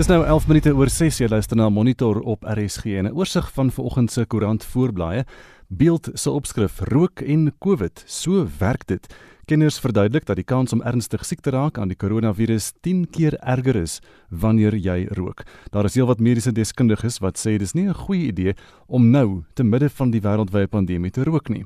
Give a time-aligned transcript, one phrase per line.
[0.00, 3.50] Dis nou 11 minute oor 6 jy luister na Monitor op RSG en 'n oorsig
[3.52, 5.26] van vanoggend se koerant voorblaaie.
[5.68, 8.02] Beeld se opskrif: Rook en COVID.
[8.06, 9.14] So werk dit.
[9.50, 13.34] Kenners verduidelik dat die kans om ernstig siek te raak aan die koronavirus 10 keer
[13.42, 13.96] erger is
[14.30, 15.42] wanneer jy rook.
[15.74, 18.54] Daar is heelwat mediese deskundiges wat sê dis nie 'n goeie idee
[18.86, 21.64] om nou te midde van die wêreldwye pandemie te rook nie.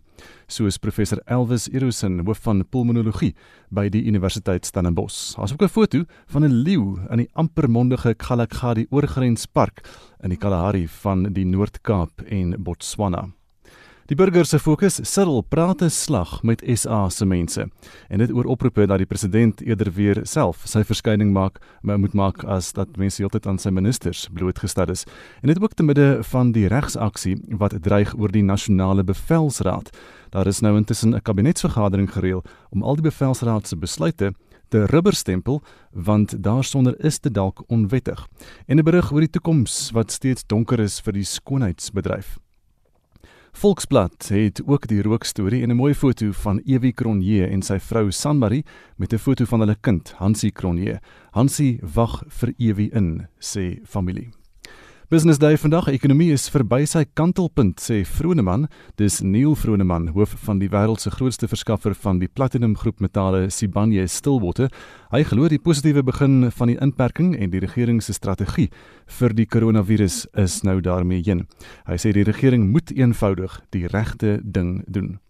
[0.49, 3.35] Soos professor Elvis Erosin, hoof van pulmonologie
[3.71, 5.36] by die Universiteit Stellenbosch.
[5.36, 9.85] Daar's ook 'n foto van 'n leeu in die ampermondige Kgalagadi oorgrenspark
[10.22, 13.29] in die Kalahari van die Noord-Kaap en Botswana.
[14.04, 17.71] Die burger se fokus Cyril praat 'n slag met SA se mense
[18.08, 22.13] en dit oor oproepe dat die president eerder weer self sy verskyning maak, maar moet
[22.13, 25.07] maak as dat mense heeltyd aan sy ministers blootgestel is.
[25.40, 29.90] En dit ook te midde van die regsaksie wat dreig oor die nasionale bevelsraad.
[30.30, 34.34] Daar is nou intussen 'n kabinetsvergadering gereël om al die bevelsraad se besluite
[34.69, 38.28] te rubberstempel want daarsonder is dit dalk onwettig.
[38.66, 42.44] En 'n berig oor die toekoms wat steeds donker is vir die skoonheidsbedryf.
[43.55, 48.10] Volksblad het ook die rookstorie en 'n mooi foto van Evie Cronje en sy vrou
[48.10, 48.64] Sanmarie
[48.97, 51.00] met 'n foto van hulle kind Hansie Cronje.
[51.30, 54.44] Hansie wag vir Evie in, sê familie.
[55.14, 58.64] Business Day vandag, ekonomie is verby sy kantelpunt, sê Vroneman.
[58.98, 63.44] Dis Neil Vroneman, hoof van die wêreld se grootste verskaffer van die platinum groep metale
[63.46, 64.72] Sibanye Stillwater.
[65.14, 68.72] Hy glo die positiewe begin van die inperking en die regering se strategie
[69.20, 71.46] vir die koronavirus is nou daarmee heen.
[71.86, 75.20] Hy sê die regering moet eenvoudig die regte ding doen.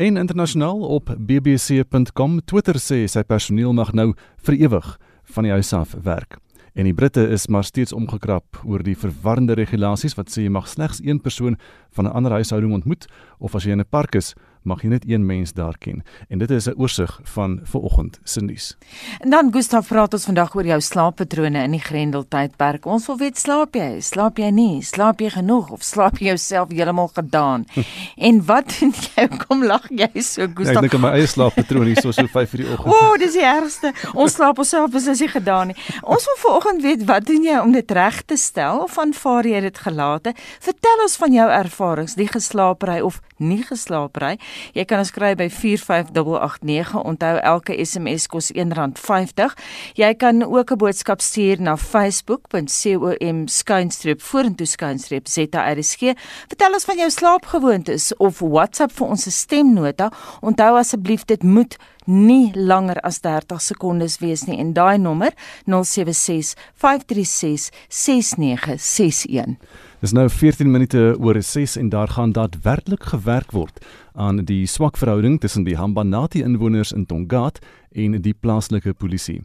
[0.00, 4.94] En internasionaal op bbc.com Twitter sê sy personeel mag nou vir ewig
[5.36, 6.40] van die huis af werk.
[6.74, 10.68] En die Britte is maar steeds omgekrap oor die verwarrende regulasies wat sê jy mag
[10.68, 11.56] slegs een persoon
[11.96, 13.06] van 'n ander huishouding ontmoet
[13.38, 14.34] of as jy in 'n park is,
[14.68, 16.02] mag jy net een mens daar ken.
[16.28, 18.76] En dit is 'n oorsig van vanoggend se nuus.
[19.20, 22.86] En dan Gustaf praat ons vandag oor jou slaappatrone in die Grendeltydperk.
[22.86, 24.00] Ons wil weet slaap jy?
[24.00, 24.82] Slaap jy nie?
[24.82, 27.64] Slaap jy genoeg of slaap jy jouself heeltemal gedaan?
[28.28, 29.28] en wat doen jy?
[29.46, 30.64] Kom lag jy so Gustaf?
[30.64, 32.94] Ja, ek dink aan my eie slaappatroon hier so so 5:00 die oggend.
[32.94, 33.92] O, oh, dis die ergste.
[34.14, 35.76] Ons slaap onsself beslis nie gedaan nie.
[36.02, 39.60] Ons wil vanoggend weet wat doen jy om dit reg te stel of aanvaar jy
[39.60, 40.34] dit gelate?
[40.60, 44.36] Vertel ons van jou ervarings, die geslaapery of nie geslaapery.
[44.74, 46.94] Jy kan ons kry by 45889.
[47.04, 49.54] Onthou elke SMS kos R1.50.
[49.94, 56.14] Jy kan ook 'n boodskap stuur na facebook.com skuinstreep vorentoe skuinstreep ZRSG.
[56.48, 60.12] Vertel ons van jou slaapgewoontes of WhatsApp vir ons stemnota.
[60.40, 61.76] Onthou asseblief dit moet
[62.08, 65.34] nie langer as 30 sekondes wees nie en daai nommer
[65.68, 69.58] 076 536 6961
[70.00, 73.84] Dis nou 14 minute oor 6 en daar gaan daadwerklik gewerk word
[74.18, 77.60] aan die swak verhouding tussen die Hambanati inwoners in Tongaat
[77.94, 79.40] en die plaaslike polisie.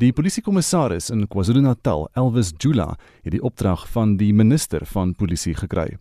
[0.00, 5.98] Die polisiekommissaris in KwaZulu-Natal, Elvis Jula, het die opdrag van die minister van polisie gekry.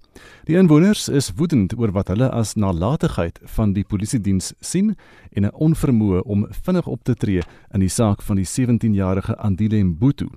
[0.47, 4.95] Die inwoners is woedend oor wat hulle as nalatigheid van die polisiediens sien
[5.31, 9.83] en 'n onvermoë om vinnig op te tree in die saak van die 17-jarige Andile
[9.83, 10.29] Mbutu.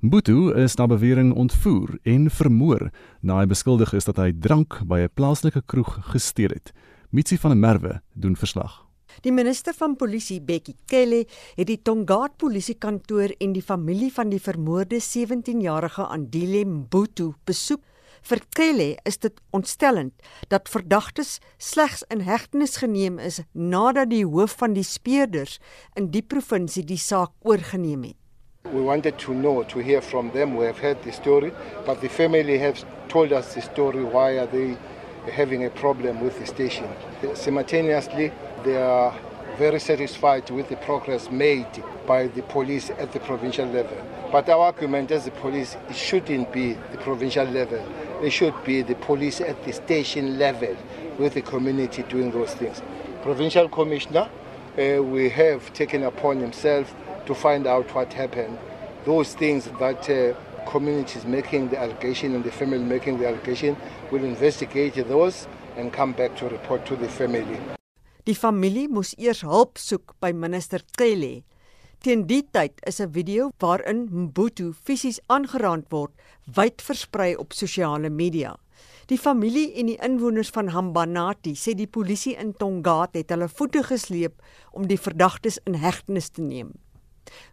[0.00, 5.00] Mbutu is na bewering ontvoer en vermoor na hy beskuldig is dat hy drank by
[5.00, 6.72] 'n plaaslike kroeg gesteel het.
[7.10, 8.84] Mitsi van der Merwe doen verslag.
[9.24, 11.22] Die minister van polisie, Bekkie Cele,
[11.56, 17.80] het die Tongaat polisiekantoor en die familie van die vermoorde 17-jarige Andile Mbutu besoek.
[18.28, 20.12] Vir Cele is dit ontstellend
[20.52, 25.56] dat verdagtes slegs in hegtenis geneem is nadat die hoof van die speurders
[25.96, 28.18] in die provinsie die saak oorgeneem het.
[28.68, 30.58] We wanted to know, to hear from them.
[30.58, 31.54] We have heard the story,
[31.86, 34.04] but the family have told us the story.
[34.04, 34.76] Why are they
[35.30, 36.88] having a problem with the station?
[37.34, 38.32] Simultaneously,
[38.64, 39.14] they are
[39.58, 41.66] very satisfied with the progress made
[42.06, 43.96] by the police at the provincial level.
[44.30, 47.84] But our argument as the police, it shouldn't be the provincial level.
[48.22, 50.76] It should be the police at the station level
[51.18, 52.82] with the community doing those things.
[53.22, 54.28] Provincial Commissioner,
[54.78, 56.94] uh, we have taken upon himself
[57.26, 58.58] to find out what happened.
[59.04, 60.38] Those things that uh,
[60.70, 63.76] communities making the allegation and the family making the allegation
[64.10, 67.58] will investigate those and come back to report to the family.
[68.28, 71.44] Die familie moes eers hulp soek by minister Cele.
[72.04, 76.12] Teen die tyd is 'n video waarin Mbutu fisies aangeraak word,
[76.56, 78.56] wyd versprei op sosiale media.
[79.08, 83.82] Die familie en die inwoners van Hambanati sê die polisie in Tongaat het hulle voete
[83.82, 84.42] gesleep
[84.72, 86.74] om die verdagtes in hegtenis te neem.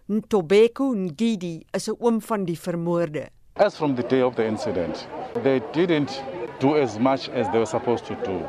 [0.09, 3.29] Ntobeko Ngidi is 'n oom van die vermoorde.
[3.55, 5.07] As from the day of the incident,
[5.43, 6.21] they didn't
[6.59, 8.39] do as much as they were supposed to do.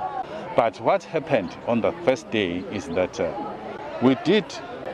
[0.56, 3.31] But what happened on the first day is that uh,
[4.02, 4.44] we did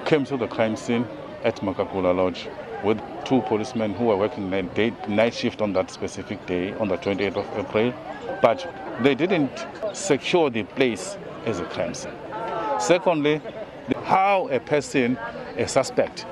[0.04, 1.06] came to the crime scene
[1.44, 2.48] at Makakula Lodge
[2.84, 6.96] with two policemen who were working night, night shift on that specific day, on the
[6.98, 7.94] 28th of April,
[8.40, 8.66] but
[9.02, 12.12] they didn't secure the place as a crime scene.
[12.80, 13.40] Secondly,
[14.04, 15.16] how a person,
[15.58, 16.26] a suspect,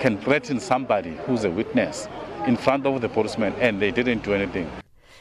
[0.00, 2.08] can threaten somebody who's a witness
[2.46, 4.66] in front of the policeman and they didn't do anything.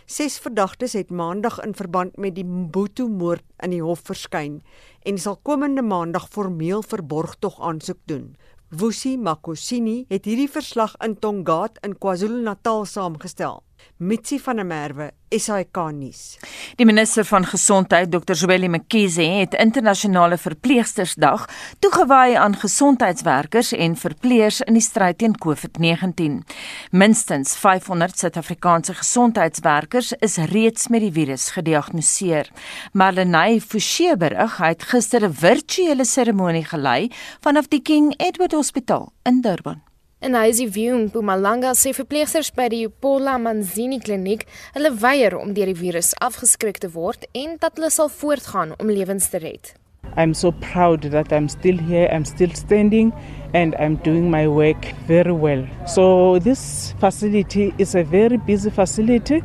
[0.06, 4.60] Ses verdagtes het maandag in verband met die Mbutu-moord in die hof verskyn
[5.08, 8.34] en sal komende maandag formeel verborgtog aansoek doen.
[8.74, 13.62] Vusi Makosini het hierdie verslag in Tongaat in KwaZulu-Natal saamgestel.
[13.98, 16.38] Mitsi van der Merwe, SAK nuus.
[16.76, 18.36] Die minister van Gesondheid, Dr.
[18.36, 21.46] Zweli Mkhize, het internasionale verpleegstersdag
[21.80, 26.42] toegewy aan gesondheidswerkers en verpleegers in die stryd teen COVID-19.
[26.92, 32.52] Minstens 500 Suid-Afrikaanse gesondheidswerkers is reeds met die virus gediagnoseer.
[32.92, 39.12] Marlenae Forsie berig hy het gister 'n virtuele seremonie gelei vanaf die King Edward Hospitaal
[39.24, 39.93] in Durban.
[40.24, 45.50] En hy sê wie Mpumalanga sê verpleegsters by die Pola Manzini kliniek, hulle weier om
[45.52, 49.74] deur die virus afgeskrik te word en dat hulle sal voortgaan om lewens te red.
[50.16, 53.12] I'm so proud that I'm still here, I'm still standing
[53.54, 55.68] and I'm doing my work very well.
[55.92, 59.44] So this facility is a very busy facility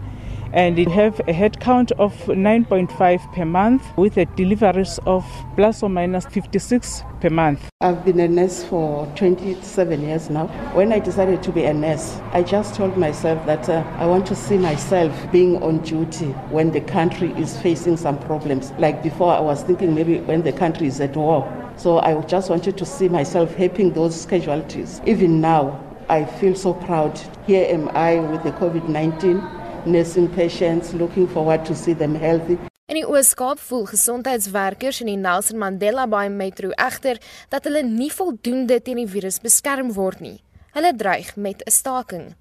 [0.53, 5.25] and it have a head count of 9.5 per month with a deliveries of
[5.57, 7.69] plus or minus 56 per month.
[7.81, 10.47] I've been a nurse for 27 years now.
[10.75, 14.27] When I decided to be a nurse, I just told myself that uh, I want
[14.27, 18.73] to see myself being on duty when the country is facing some problems.
[18.79, 21.47] Like before, I was thinking maybe when the country is at war.
[21.77, 25.01] So I just wanted to see myself helping those casualties.
[25.07, 27.21] Even now, I feel so proud.
[27.47, 32.59] Here am I with the COVID 19 nursing patients, looking forward to see them healthy.
[32.89, 37.19] In die Oos-Kaap voel gesondheidswerkers in die Nelson Mandela Bay Metro egter
[37.53, 40.39] dat hulle nie voldoende teen die virus beskerm word nie.
[40.73, 42.35] Hulle dreig met 'n staking.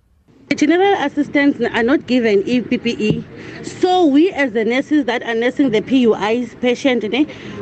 [0.48, 3.26] The general assistants are not given EPPE.
[3.64, 7.04] So we as the nurses that are nursing the PUIs patient,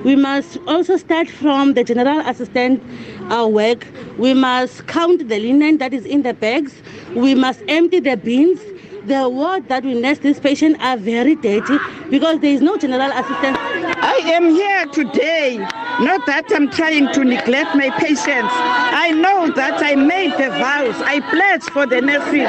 [0.03, 2.83] we must also start from the general assistant
[3.31, 3.87] our work.
[4.19, 6.73] We must count the linen that is in the bags.
[7.15, 8.59] We must empty the bins.
[9.07, 11.78] The ward that we nurse this patient are very dirty
[12.10, 13.57] because there is no general assistant.
[13.57, 15.57] I am here today,
[16.00, 18.52] not that I'm trying to neglect my patients.
[18.52, 22.46] I know that I made the vows, I pledged for the nursing,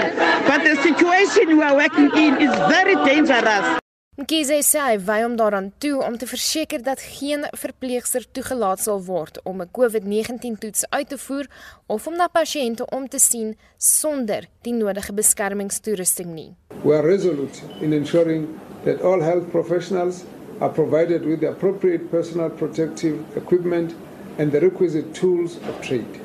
[0.47, 3.86] but the situation we are working in is very dangerous.
[4.17, 9.03] Mkhize sê hy wy hom daaraan toe om te verseker dat geen verpleegster toegelaat sal
[9.05, 11.47] word om 'n COVID-19 toets uit te voer
[11.87, 16.55] of om na pasiënte om te sien sonder die nodige beskermingstoerusting nie.
[16.85, 18.49] We are resolute in ensuring
[18.85, 20.25] that all health professionals
[20.61, 23.95] are provided with the appropriate personal protective equipment
[24.39, 26.21] and the requisite tools of trade.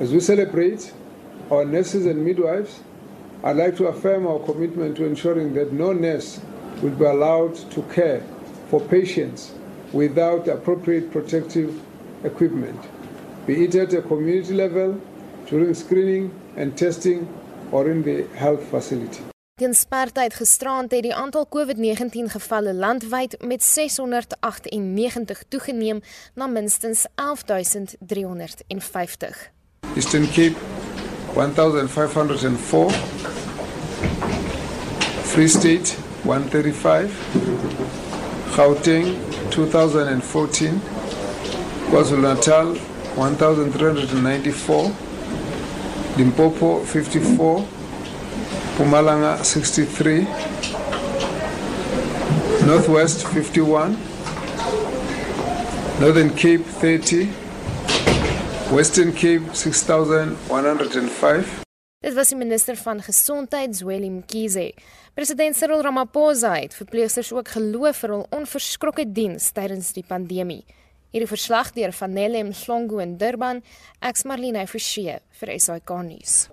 [0.00, 0.92] As we celebrate
[1.50, 2.80] our nurses and midwives,
[3.42, 6.40] I'd like to affirm our commitment to ensuring that no nurse
[6.82, 8.22] will be allowed to care
[8.68, 9.52] for patients
[9.92, 11.80] without appropriate protective
[12.24, 12.80] equipment,
[13.46, 15.00] be it at a community level,
[15.46, 17.28] during screening and testing,
[17.70, 19.22] or in the health facility.
[19.54, 26.00] Teen spertyd gisterand het die aantal COVID-19 gevalle landwyd met 698 toegeneem
[26.34, 29.52] na minstens 11350.
[29.94, 30.58] Eastern Cape
[31.34, 32.90] 1504
[35.22, 37.10] Free State 135,
[38.56, 39.16] Gauteng
[39.50, 40.80] 2014,
[41.90, 42.76] KwaZulu-Natal
[43.16, 44.90] 1394,
[46.16, 47.64] Limpopo 54,
[48.76, 50.26] Pumalanga 63,
[52.66, 53.96] Northwest 51,
[56.00, 57.28] Northern Cape 30,
[58.72, 61.63] Western Cape 6105.
[62.04, 64.74] Dit was die minister van Gesondheid, Zweli Mkhize.
[65.16, 70.66] President Cyril Ramaphosa het verpleegsters ook geloof vir hul onverskrokke diens tydens die pandemie.
[71.16, 73.64] Hierdie verslag deur Vanelle Mhlongo in Durban,
[74.04, 76.44] Ex Marlene Forsie vir SAK nuus.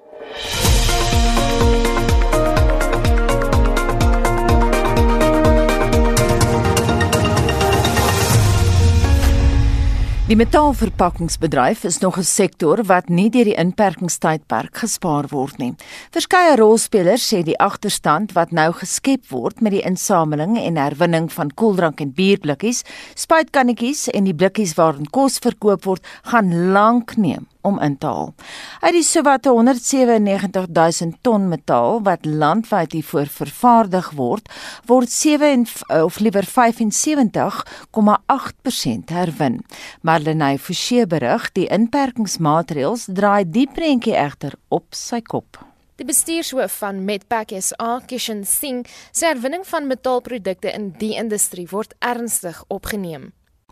[10.31, 15.75] Die metaalverpakkingsbedryf is nog 'n sektor wat nie deur die inperkingstydperk gespaar word nie.
[16.09, 21.51] Verskeie rolspelers sê die agterstand wat nou geskep word met die insameling en herwinning van
[21.53, 22.83] koeldrank en bierblikkies,
[23.13, 28.33] spuitkannetjies en die blikkies waarin kos verkoop word, gaan lank neem om in te haal.
[28.81, 34.49] Uit die sowat 197 000 ton metaal wat landwyd hiervoor vervaardig word,
[34.89, 35.67] word 7
[36.01, 39.61] of liewer 75,8% herwin.
[40.01, 45.71] Marlenae Forsie berig, die inperkingsmaatreëls draai die prentjie egter op sy kop.
[46.01, 51.93] Die bestuurshoof van Medpack SA, Kishan Singh, sê herwinning van metaalprodukte in die industrie word
[51.99, 53.29] ernstig opgeneem.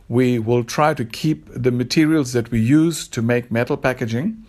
[0.09, 4.43] We will try to keep the materials that we use to make metal packaging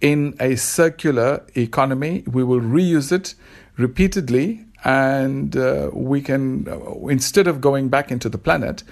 [0.00, 2.24] in a circular economy.
[2.26, 3.34] We will reuse it
[3.76, 8.82] repeatedly, and uh, we can, uh, instead of going back into the planet,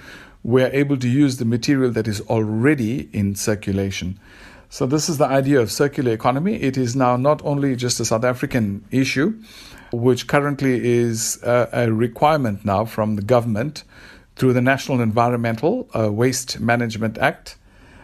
[0.43, 4.19] we're able to use the material that is already in circulation.
[4.69, 6.55] So, this is the idea of circular economy.
[6.55, 9.39] It is now not only just a South African issue,
[9.91, 13.83] which currently is a, a requirement now from the government
[14.35, 17.57] through the National Environmental uh, Waste Management Act.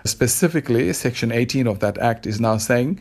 [0.05, 2.99] Specifically, Section 18 of that Act is now saying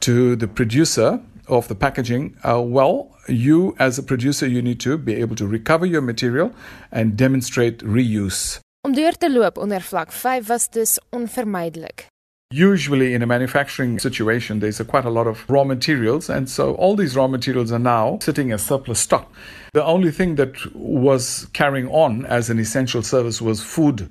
[0.00, 4.98] to the producer of the packaging, uh, well, you as a producer, you need to
[4.98, 6.52] be able to recover your material
[6.90, 8.60] and demonstrate reuse.
[8.86, 12.06] Om deur te loop onder vlak 5 was dus onvermydelik.
[12.52, 16.76] Usually, in a manufacturing situation, there's a quite a lot of raw materials, and so
[16.76, 19.32] all these raw materials are now sitting as surplus stock.
[19.72, 24.08] The only thing that was carrying on as an essential service was food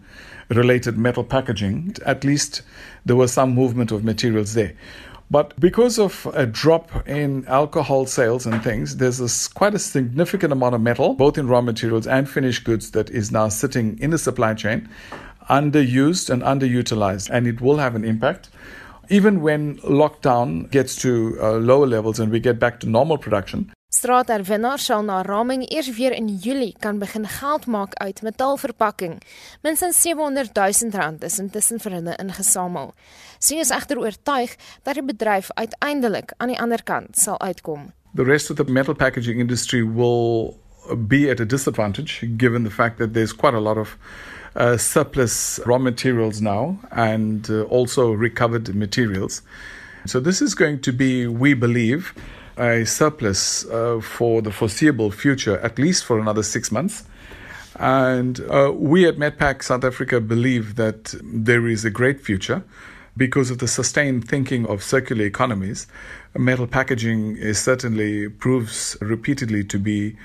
[0.50, 1.96] related metal packaging.
[2.06, 2.62] At least
[3.06, 4.74] there was some movement of materials there.
[5.32, 10.52] But because of a drop in alcohol sales and things, there's a, quite a significant
[10.52, 14.12] amount of metal, both in raw materials and finished goods, that is now sitting in
[14.12, 14.90] the supply chain
[15.50, 18.50] underused and underutilized, and it will have an impact.
[19.10, 23.72] Even when lockdown gets to uh, lower levels and we get back to normal production.
[23.96, 29.22] Straaterwinnaar sal na raming eers weer in Julie kan begin geld maak uit metaalverpakking.
[29.62, 32.92] Minstens 700 000 rand is intussen vir hulle ingesamel.
[33.40, 37.94] Sien is egter oortuig dat die bedryf uiteindelik aan die ander kant sal uitkom.
[38.16, 40.58] The rest of the metal packaging industry will
[41.08, 43.98] be at a disadvantage given the fact that there's quite a lot of
[44.56, 49.42] uh, surplus raw materials now and uh, also recovered materials.
[50.06, 52.14] So, this is going to be, we believe,
[52.58, 57.04] a surplus uh, for the foreseeable future, at least for another six months.
[57.78, 62.64] And uh, we at MedPack South Africa believe that there is a great future
[63.18, 65.88] because of the sustained thinking of circular economies.
[66.38, 70.16] Metal packaging is certainly proves repeatedly to be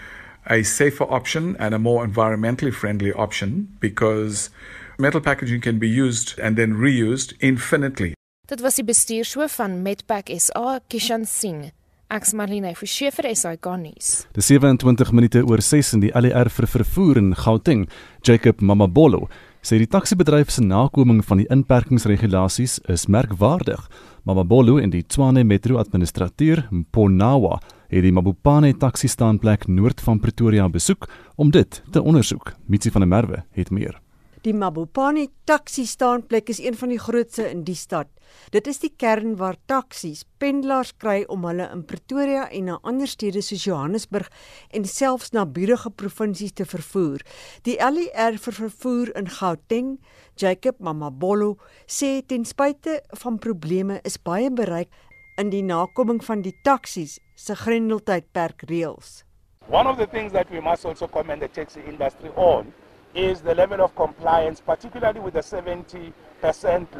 [0.51, 4.51] a safer option and a more environmentally friendly option because
[4.99, 8.13] metal packaging can be used and then reused infinitely.
[8.47, 11.71] Dit was die bestuurshoof van Medpack SA, Kishan Singh.
[12.11, 14.09] Ek's Marlene Forsie vir SAK nuus.
[14.35, 17.85] Dis 27 minute oor 6 in die LER vir vervoer in Gauteng.
[18.27, 19.29] Jacob Mamabolo
[19.63, 23.87] sê die taxibedryf se nakoming van die inperkingsregulasies is merkwaardig.
[24.27, 30.69] Mamabolo en die Tshwane Metro administrateur Mponawa het die Mabopane taxi staanplek noord van Pretoria
[30.71, 32.55] besoek om dit te ondersoek.
[32.71, 33.99] Mitsi van der Merwe het meer.
[34.41, 38.09] Die Mabopane taxi staanplek is een van die grootste in die stad.
[38.55, 43.11] Dit is die kern waar taksies pendelaars kry om hulle in Pretoria en na ander
[43.11, 44.31] stede soos Johannesburg
[44.71, 47.21] en selfs na buurige provinsies te vervoer.
[47.67, 49.97] Die LER vir vervoer in Gauteng,
[50.39, 54.95] Jacob Mamabolo, sê ten spyte van probleme is baie bereik
[55.41, 59.25] in die nakoming van die taksies se grendeltydperk reëls.
[59.67, 62.73] One of the things that we must also commend the taxi industry on
[63.15, 66.13] is the level of compliance, particularly with the 70%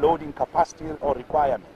[0.01, 1.75] loading capacity or requirement.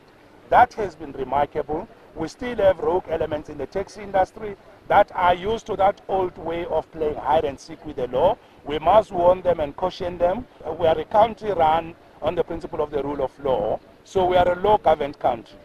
[0.49, 1.87] That has been remarkable.
[2.15, 4.55] We still have rogue elements in the taxi industry
[4.87, 8.35] that are used to that old way of playing hide and seek with the law.
[8.63, 10.47] We must warn them and caution them.
[10.79, 14.37] We are a country run on the principle of the rule of law, so we
[14.37, 15.59] are a law governed country.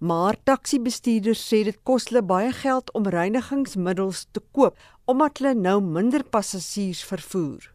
[0.00, 4.78] Maar taksibestuurders sê dit kos hulle baie geld om reinigingsmiddels te koop
[5.12, 7.66] omdat hulle nou minder passasiers vervoer.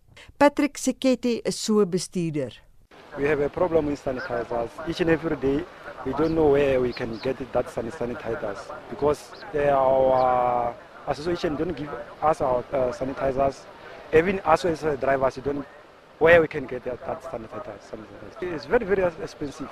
[0.41, 2.57] Patrick Sekete is so 'n bestuurder.
[3.17, 4.71] We have a problem with sanitizers.
[4.87, 5.63] Each and every day
[6.05, 9.21] we don't know where we can get that sanitizers because
[9.53, 10.73] our
[11.05, 13.57] association don't give us our uh, sanitizers.
[14.13, 14.65] Even as
[14.99, 15.65] drivers, we don't
[16.17, 17.85] where we can get that, that sanitizers.
[18.41, 19.69] It's very very expensive,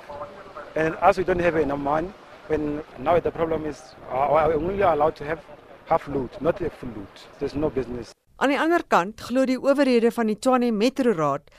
[0.76, 2.12] and as we don't have enough money,
[2.48, 3.78] when now the problem is
[4.10, 5.40] uh, we're only allowed to have
[5.86, 7.14] half load, not a full load.
[7.38, 8.12] There's no business.
[8.36, 11.50] Aan die ander kant glo die owerhede van die Tshwane Metro Raad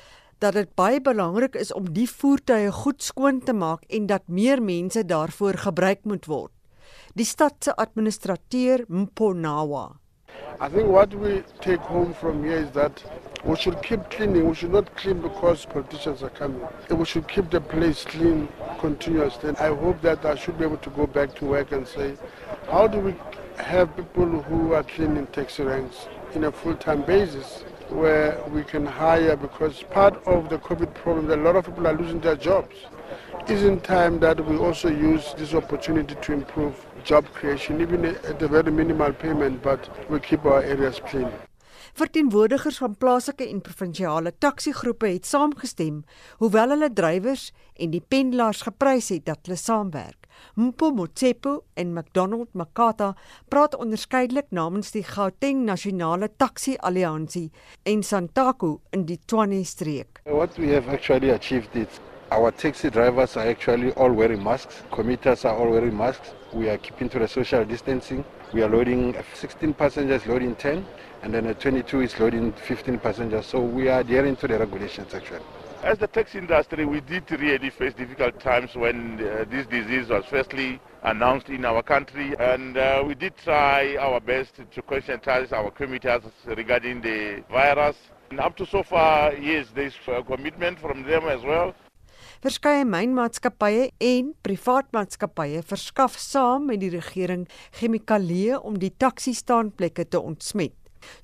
[0.44, 4.62] dat dit baie belangrik is om die voertuie goed skoon te maak en dat meer
[4.62, 6.52] mense daarvoor gebruik moet word.
[7.16, 9.96] Die stad se administrateur Mponawa.
[10.60, 13.04] I think what we take home from here is that
[13.44, 14.48] we should keep cleaning.
[14.48, 16.62] We should not clean because politicians are coming.
[16.90, 18.48] We should keep the place clean
[18.80, 19.52] continuously.
[19.52, 22.16] then I hope that I should be able to go back to work and say,
[22.72, 23.16] how do we
[23.58, 29.36] have people who are cleaning taxi ranks in a full-time basis where we can hire
[29.36, 32.76] because part of the COVID problem a lot of people are losing their jobs.
[33.48, 38.48] Isn't time that we also use this opportunity to improve job creation, even at a
[38.48, 41.30] very minimal payment, but we keep our areas clean.
[41.96, 46.02] Verteenwoordigers van plaaslike en provinsiale taksigroepe het saamgestem,
[46.42, 50.28] hoewel hulle drywers en die pendelaars geprys het dat hulle saamwerk.
[50.60, 53.14] Mpo Motsepo en McDonald Makata
[53.48, 57.52] praat onderskeidelik namens die Gauteng Nasionale Taxi Alliansie
[57.84, 60.20] en Santaku in die Tshwane streek.
[60.26, 62.02] What we have actually achieved is
[62.32, 66.34] our taxi drivers are actually all wearing masks, commuters are all wearing masks.
[66.54, 68.26] We are keeping to the social distancing.
[68.52, 70.86] We are loading 16 passengers, loading 10,
[71.22, 73.46] and then a 22 is loading 15 passengers.
[73.46, 75.46] So we are adhering to the regulations actually.
[75.84, 80.26] As the taxi industry, we did really face difficult times when uh, this disease was
[80.26, 85.70] firstly announced in our country, and uh, we did try our best to conscientize our
[85.70, 87.98] commuters regarding the virus.
[88.32, 91.76] And up to so far, yes, there's a commitment from them as well.
[92.46, 97.48] Verskeie mynmaatskappye en privaatmaatskappye verskaf saam met die regering
[97.80, 100.76] chemikalieë om die taxi-staanplekke te ontsmet.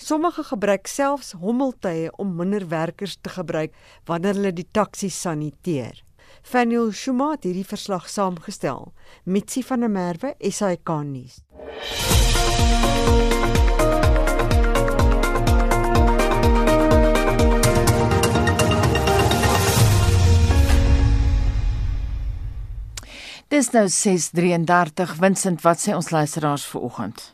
[0.02, 3.78] Sommige gebruik selfs hommeltuie om minder werkers te gebruik
[4.10, 6.02] wanneer hulle die taksies saniteer.
[6.42, 8.90] Faniel Shuma het hierdie verslag saamgestel.
[9.30, 11.44] Mitsi van der Merwe, SAK nuus.
[23.52, 27.34] Dis nou 6:33 Vincent, wat sê ons luisteraars vanoggend?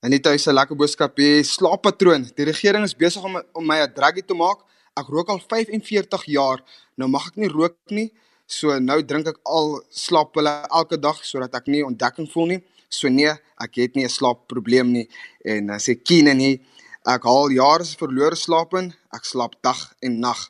[0.00, 2.30] En net huis 'n lekker boodskap hê, slaappatroon.
[2.36, 4.58] Die regering is besig om om my 'n druggie te maak.
[4.94, 6.62] Ek rook al 45 jaar.
[6.94, 8.12] Nou mag ek nie rook nie.
[8.46, 12.62] So nou drink ek al slaappille elke dag sodat ek nie ontdekking voel nie.
[12.88, 15.08] So nee, ek het nie 'n slaapprobleem nie
[15.44, 16.60] en as ek kien nie,
[17.04, 18.94] ek haal jare se verlore slaap in.
[19.12, 20.48] Ek slaap dag en nag.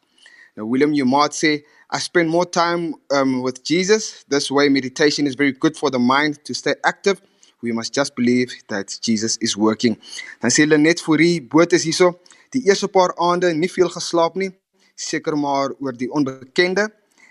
[0.56, 4.25] Nou William Jumaat sê I spend more time um, with Jesus.
[4.28, 7.20] This way meditation is very good for the mind to stay active.
[7.62, 9.96] We must just believe that Jesus is working.
[10.42, 12.16] Dan sê hulle net vir die boot is hierso,
[12.50, 14.50] die eerste paar aande nie veel geslaap nie,
[14.99, 16.88] seker maar oor die onbekende.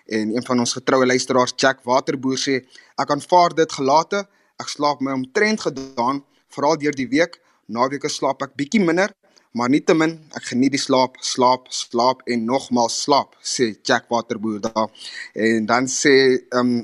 [0.08, 2.62] En een van ons getroue luisteraars Jack Waterboer sê
[2.96, 4.24] ek aanvaar dit gelate,
[4.62, 6.24] ek slaap my omtrent gedaan,
[6.56, 9.12] veral deur die week, naweke slaap ek bietjie minder,
[9.56, 14.90] maar nietemin ek geniet die slaap, slaap, slaap en nogmaals slaap, sê Jack Waterboer daar.
[15.32, 16.16] En dan sê
[16.60, 16.82] um,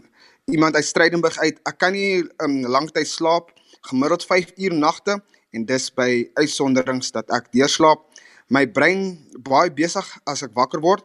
[0.48, 1.60] iemand uit Strydenburg uit.
[1.68, 3.52] Ek kan nie um, lanktyd slaap,
[3.90, 5.18] gemiddeld 5 uur nagte
[5.52, 8.08] en dis by uitsonderings dat ek deurslaap.
[8.48, 11.04] My brein baie besig as ek wakker word.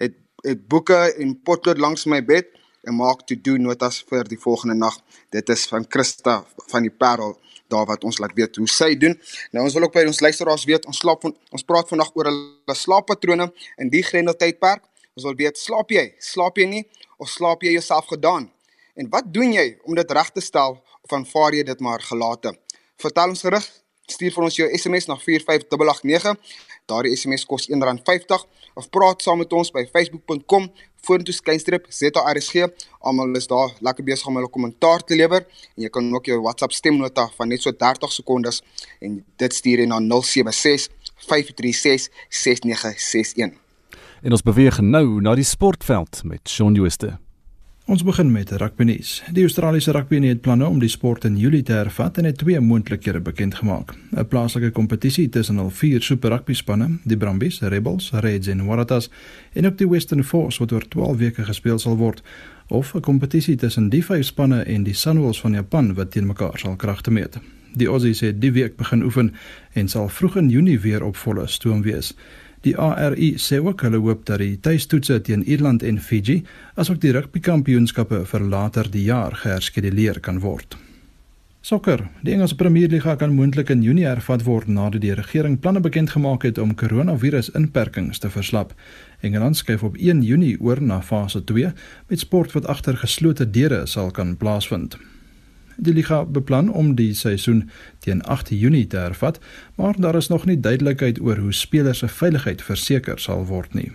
[0.00, 2.52] Het het boeke en potlood langs my bed
[2.86, 5.00] en maak to do notas vir die volgende nag.
[5.32, 7.38] Dit is van Christa van die Parel
[7.72, 9.16] daar wat ons laat weet hoe sy doen.
[9.52, 12.76] Nou ons wil ook by ons luisteraars weet, ons slaap ons praat vandag oor hulle
[12.76, 13.48] slaappatrone
[13.82, 14.84] in die grendeltydperk.
[15.16, 16.10] Ons wil weet, slaap jy?
[16.20, 16.84] Slaap jy nie
[17.16, 18.50] of slaap jy jouself gedaan?
[18.96, 22.52] En wat doen jy om dit reg te stel of aanvaar jy dit maar gelate?
[23.00, 23.70] Vertel ons gerus.
[24.06, 26.36] Stuur vir ons jou SMS na 45889.
[26.86, 28.46] Daardie SMS kos R1.50
[28.76, 30.68] of praat saam met ons by facebook.com
[31.06, 32.66] vorentoe skynstreep ZARSG.
[33.00, 36.40] Almal is daar lekker besig om hulle kommentaar te lewer en jy kan ook jou
[36.44, 38.62] WhatsApp stemnota van net so 30 sekondes
[39.00, 40.90] en dit stuur jy na 076
[41.28, 43.54] 536 6961.
[44.22, 47.16] En ons beweeg nou na die sportveld met Shaun Jooste.
[47.86, 49.10] Ons begin met rugby nuus.
[49.30, 52.58] Die Australiese rugby het planne om die sport in Julie te hervat en het twee
[52.60, 53.94] moontlikhede bekend gemaak.
[54.10, 59.10] 'n Plaaslike kompetisie tussen al vier super rugby spanne, die Brumbies, Rebels, Reds en Waratahs,
[59.52, 62.22] en ook die Western Force wat oor 12 weke gespeel sal word,
[62.68, 66.58] of 'n kompetisie tussen die vyf spanne en die Sunwolves van Japan wat teen mekaar
[66.58, 67.38] sal kragte meet.
[67.74, 69.34] Die Aussies het die week begin oefen
[69.72, 72.14] en sal vroeg in Junie weer op volle stoom wees.
[72.64, 76.42] Die ARI sê ook hulle hoop dat die tuistoetse teen Ierland en Fiji,
[76.74, 80.78] asook die rugbykampioenskappe vir later die jaar geherskeduleer kan word.
[81.66, 82.04] Sokker.
[82.22, 86.46] Die Engelse Premierliga kan moontlik in Junie hervat word nadat die regering planne bekend gemaak
[86.46, 88.70] het om koronavirus-inperkings te verslap.
[89.26, 91.72] Engeland skuif op 1 Junie oor na fase 2
[92.06, 94.94] met sport wat agter geslote deure sal kan plaasvind.
[95.76, 99.40] Die liga beplan om die seisoen teen 8 Junie te hervat,
[99.74, 103.92] maar daar is nog nie duidelikheid oor hoe spelers se veiligheid verseker sal word nie.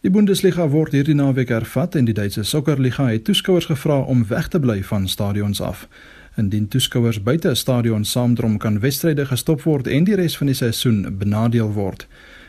[0.00, 4.48] Die Bundesliga word hierdie naweek hervat en die Duitse Sokkerliga het toeskouers gevra om weg
[4.48, 5.88] te bly van stadions af.
[6.38, 10.56] Indien toeskouers buite 'n stadion saamdrom kan wedstryde gestop word en die res van die
[10.56, 12.06] seisoen benadeel word.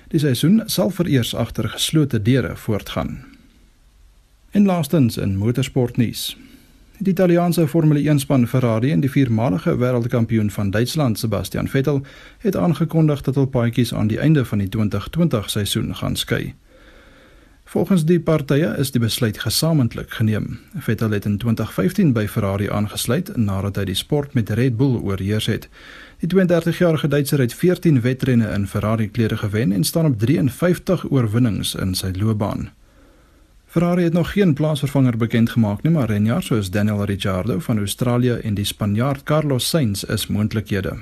[0.07, 3.25] Die seisoen sal vereers agter geslote deure voortgaan.
[4.51, 6.37] En laastens in motorsportnuus.
[7.01, 12.01] Die Italiaanse Formule 1 span Ferrari en die viermalige wêreldkampioen van Duitsland Sebastian Vettel
[12.37, 16.55] het aangekondig dat hul paadjies aan die einde van die 2020 seisoen gaan skei.
[17.63, 20.59] Volgens die partye is die besluit gesamentlik geneem.
[20.75, 25.47] Vettel het in 2015 by Ferrari aangesluit nadat hy die sport met Red Bull oorheers
[25.47, 25.69] het.
[26.19, 31.75] Die 32-jarige Duitser het 14 wedrenne in Ferrari klere gewen en staan op 53 oorwinnings
[31.75, 32.71] in sy loopbaan.
[33.69, 38.31] Ferrari het nog geen plaasvervanger bekend gemaak nie, maar renjaer soos Daniel Ricciardo van Australië
[38.31, 40.95] en die Spanjaard Carlos Sainz is moontlikhede.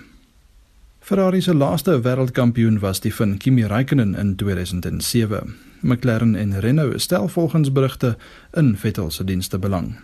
[1.00, 5.56] Ferrari se laaste wêreldkampioen was die van Kimi Räikkönen in 2007.
[5.82, 8.18] McLaren en Renault stel volgens berigte
[8.54, 9.96] in Vettel se dienste belang.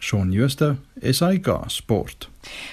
[0.00, 2.28] Shaun Schuster, SAK Sport.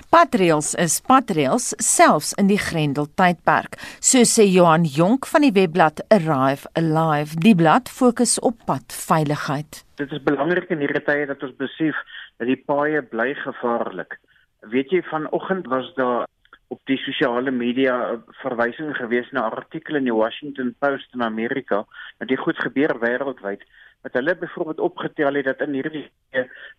[0.10, 6.04] Patrails is patrails selfs in die Grendel tydperk, so sê Johan Jonk van die webblad
[6.14, 7.40] Arrive Alive.
[7.42, 9.82] Die blad fokus op padveiligheid.
[10.00, 11.98] Dit is belangrik in hierdie tye dat ons besef
[12.38, 14.20] dat die paaie bly gevaarlik.
[14.72, 16.26] Weet jy vanoggend was daar
[16.74, 17.96] op die sosiale media
[18.42, 21.86] verwysing gewees na 'n artikel in die Washington Post in Amerika
[22.18, 23.62] dat dit goed gebeur wêreldwyd
[24.02, 26.10] wat hulle byvoorbeeld opgetel het dat in hierdie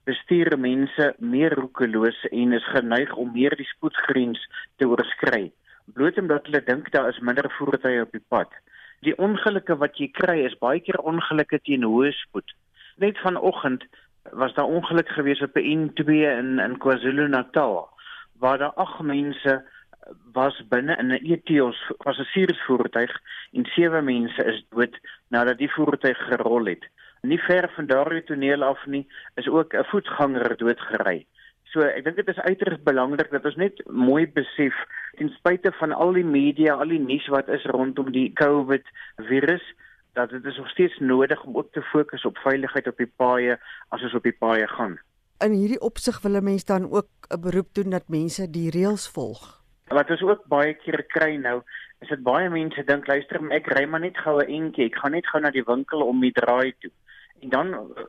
[0.05, 5.53] bestuur mense meer roekeloos en is geneig om meer die spoedgrens te oorskry
[5.95, 8.51] bloot omdat hulle dink daar is minder voertuie op die pad.
[9.07, 12.55] Die ongelukke wat jy kry is baie keer ongelukke teen hoë spoed.
[13.03, 13.87] Net vanoggend
[14.33, 17.89] was daar ongeluk gewees op 'n N2 in in KwaZulu-Natal
[18.41, 19.63] waar daar ag mense
[20.33, 23.13] was binne in 'n Etios passasiersvoertuig
[23.53, 24.99] en sewe mense is dood
[25.29, 26.85] nadat die voertuig gerol het.
[27.27, 29.07] Nie ver van daardie toneel af nie
[29.41, 31.27] is ook 'n voetganger doodgery.
[31.73, 34.77] So ek dink dit is uiters belangrik dat ons net mooi besef
[35.19, 38.85] ten spyte van al die media, al die nuus wat is rondom die COVID
[39.17, 39.65] virus
[40.17, 43.59] dat dit is nog steeds nodig om ook te fokus op veiligheid op die paaie
[43.89, 44.97] as ons op die paaie gaan.
[45.45, 49.09] In hierdie opsig wil 'n mens dan ook 'n beroep doen dat mense die reëls
[49.09, 49.61] volg.
[49.89, 51.63] Wat ons ook baie keer kry nou,
[52.01, 55.13] is dit baie mense dink luister, ek ry maar net gou 'n entjie, ek gaan
[55.13, 56.91] net gou na die winkel om die draai toe.
[57.41, 58.07] En dan uh,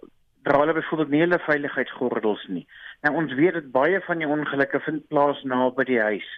[0.48, 2.66] dra hulle byvoorbeeld nie hulle veiligheidsgordels nie.
[3.06, 6.30] Nou ons weet dat baie van die ongelukke vind plaas naby die huis.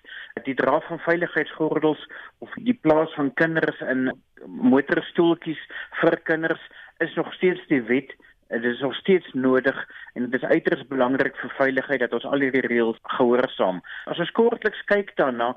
[0.48, 2.02] Die dra van veiligheidsgordels
[2.46, 4.10] of die plaas van kinders in
[4.46, 5.62] motorstoeltjies
[6.02, 6.66] vir kinders
[7.06, 8.16] is nog steeds die wet
[8.50, 12.42] dit is nog steeds nodig en dit is uiters belangrik vir veiligheid dat ons al
[12.42, 13.82] hierdie reëls gehoorsaam.
[14.10, 15.52] As ons kortliks kyk daarna,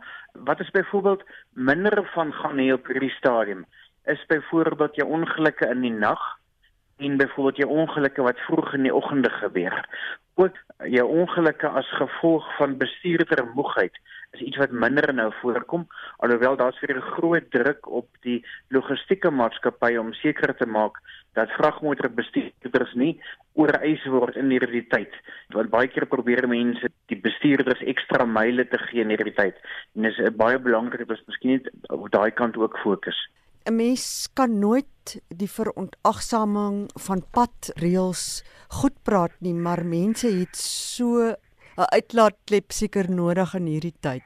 [0.49, 1.25] wat is byvoorbeeld
[1.57, 3.65] minder van gaan hier op hierdie stadium?
[4.05, 6.21] Is byvoorbeeld jou ongelukke in die nag
[6.97, 9.89] en byvoorbeeld jou ongelukke wat vroeg in die oggende gebeur.
[10.35, 13.99] Ook jou ongelukke as gevolg van bestuurder moegheid
[14.33, 15.87] is iets wat minder nou voorkom
[16.25, 20.97] alhoewel daar's weer 'n groot druk op die logistieke maatskappye om seker te maak
[21.33, 23.21] dat vragmotorbestuurders nie
[23.53, 25.13] oorreis word in hierdie tyd
[25.49, 29.57] want baie keer probeer mense die bestuurders ekstra myle te gee in hierdie tyd
[29.95, 33.29] en dit is baie belangrik dat ons miskien net op daai kant ook fokus
[33.67, 38.43] 'n mens kan nooit die verontagsaming van padreëls
[38.81, 44.23] goed praat nie maar mense het so 'n uitlaatklep seker nodig in hierdie tyd.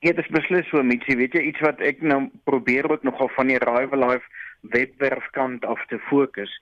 [0.00, 3.28] Ja, dit is beslis so, mensie, weet jy iets wat ek nou probeer ook nogal
[3.36, 4.26] van die Rival Life
[4.60, 6.52] webwerfkant af te fokus,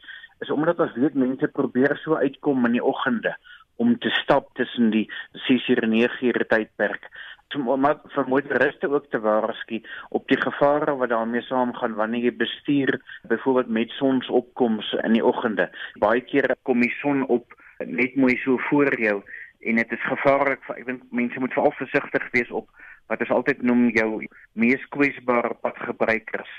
[0.40, 3.37] is omdat ons weet mense probeer so uitkom in die oggende
[3.77, 7.09] om te stap tussen die 6 en 9 ure tydperk
[7.54, 9.80] om vir motoriste ook te waarsku
[10.11, 15.70] op die gevare wat daarmee saamgaan wanneer jy bestuur byvoorbeeld met sonsopkoms in die oggende.
[16.02, 19.22] Baie kere kom die son op net mooi so voor jou
[19.64, 22.68] en dit is gevaarlik ek dink mense moet veral versigtig wees op
[23.12, 26.52] wat ons altyd noem jou mees kwesbare padgebruikers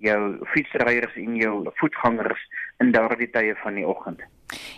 [0.00, 0.20] jou
[0.52, 2.42] fietsryers en jou voetgangers
[2.80, 4.20] in daardie tye van die oggend.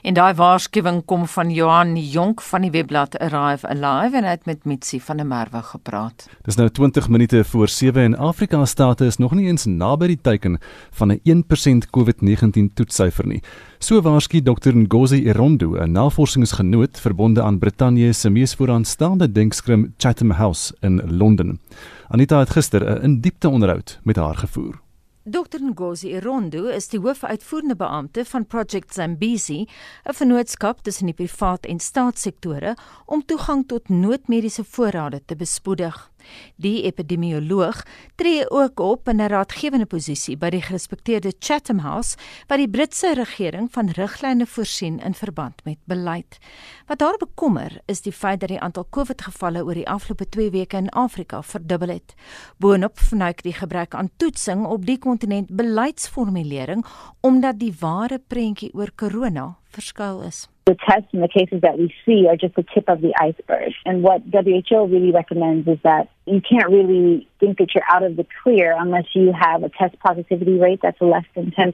[0.03, 4.49] En daai waarskuwing kom van Johan Jonk van die webblad Arrive Alive en hy het
[4.51, 6.27] met Mitsi van der Merwe gepraat.
[6.45, 10.21] Dis nou 20 minute voor 7 en Afrika state is nog nie eens naby die
[10.21, 10.59] teiken
[10.91, 13.41] van 'n 1% COVID-19 toetssyfer nie.
[13.79, 20.31] So waarsku Dr Ngozi Irondo, 'n navorsingsgenoot verbonde aan Brittanje se mees vooraanstaande denkskrim Chatham
[20.31, 21.61] House in Londen.
[22.09, 24.82] Anita het gister 'n in diepte onderhoud met haar gevoer.
[25.25, 29.69] Dr Ngozi Irondo is die hoofuitvoerende beampte van Project Zambezi,
[30.03, 36.11] 'n vennootskap tussen die privaat en staatssektore om toegang tot noodmediese voorrade te bespoedig.
[36.57, 37.83] Die epidemioloog
[38.17, 43.15] tree ook op in 'n raadgewende posisie by die gerespekteerde Chatham House wat die Britse
[43.15, 46.39] regering van riglyne voorsien in verband met beleid.
[46.87, 50.77] Wat daar bekommer is die feit dat die aantal COVID-gevalle oor die afgelope 2 weke
[50.77, 52.15] in Afrika verdubbel het.
[52.59, 56.85] Boonop vernuik die gebrek aan toetsing op die kontinent beleidsformulering
[57.21, 60.49] omdat die ware prentjie oor corona verskuil is.
[60.65, 63.73] The tests and the cases that we see are just the tip of the iceberg.
[63.85, 68.17] And what WHO really recommends is that you can't really think that you're out of
[68.17, 71.73] the clear unless you have a test positivity rate that's less than 10%.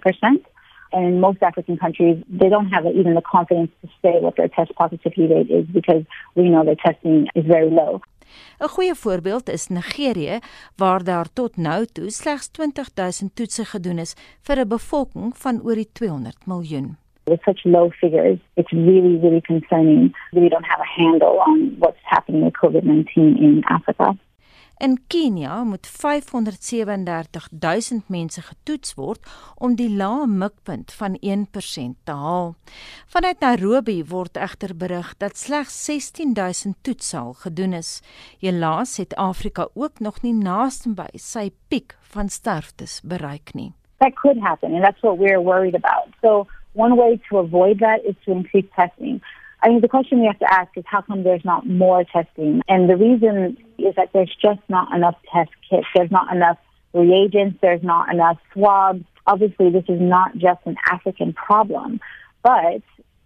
[0.91, 4.49] And in most African countries, they don't have even the confidence to say what their
[4.49, 8.01] test positivity rate is because we know their testing is very low.
[8.59, 10.39] 'n Goeie voorbeeld is Nigerië
[10.77, 15.75] waar daar tot nou toe slegs 20000 toetse gedoen is vir 'n bevolking van oor
[15.75, 16.97] die 200 miljoen.
[17.29, 22.01] With such low figures, it's really, really concerning we don't have a handle on what's
[22.05, 24.17] happening with COVID 19 in Africa.
[24.81, 27.05] In Kenia moet 537
[27.61, 29.19] 000 mense getoets word
[29.57, 32.55] om die lae mikpunt van 1% te haal.
[33.11, 37.91] Vanuit Nairobi word egter berig dat slegs 16 000 toets al gedoen is.
[38.39, 43.73] Helaas het Afrika ook nog nie naaste by sy piek van sterftes bereik nie.
[43.99, 46.15] That could happen and that's what we're worried about.
[46.23, 46.47] So
[46.79, 49.21] one way to avoid that is to increase testing.
[49.61, 52.63] I mean, the question we have to ask is how come there's not more testing?
[52.69, 55.89] And the reason is that there's just not enough test kits.
[55.95, 56.59] There's not enough
[56.95, 57.59] reagents.
[57.61, 59.05] There's not enough swabs.
[59.27, 62.01] Obviously, this is not just an African problem,
[62.45, 62.83] but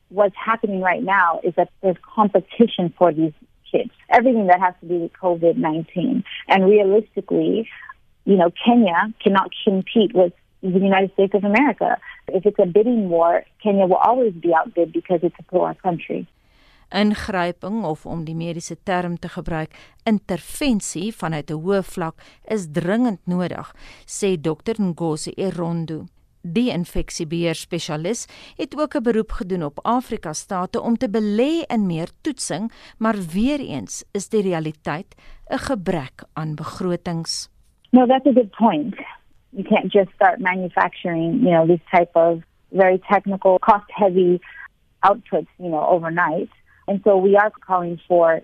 [0.09, 3.35] what's happening right now is that there's competition for these
[3.71, 3.91] kits.
[4.09, 6.25] Everything that has to do with COVID-19.
[6.49, 7.69] And realistically,
[8.25, 11.99] you know, Kenya cannot compete with the United States of America.
[12.29, 16.27] If it's a bidding war, Kenya will always be outbid because it's a poor country.
[16.93, 19.73] Ingryping of om die mediese term te gebruik,
[20.05, 23.73] intervensie vanuit 'n hoë vlak is dringend nodig,
[24.07, 26.07] sê Dr Ngozi Erondo.
[26.43, 31.87] Die infeksiebeheer spesialis het ook 'n beroep gedoen op Afrika state om te belê in
[31.87, 35.15] meer toetsing, maar weer eens is die realiteit
[35.51, 37.49] 'n gebrek aan begrotings.
[37.91, 38.95] No, that's a good point.
[39.53, 44.41] You can't just start manufacturing, you know, these type of very technical, cost heavy
[45.05, 46.49] outputs, you know, overnight.
[46.89, 48.43] And so we are calling for